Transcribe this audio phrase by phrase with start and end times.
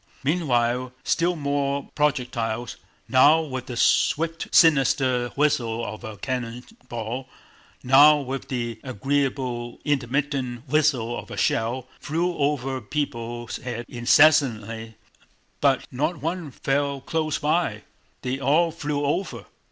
[0.23, 2.75] Meanwhile still more projectiles,
[3.07, 7.29] now with the swift sinister whistle of a cannon ball,
[7.83, 14.95] now with the agreeable intermittent whistle of a shell, flew over people's heads incessantly,
[15.59, 17.83] but not one fell close by,
[18.23, 19.45] they all flew over.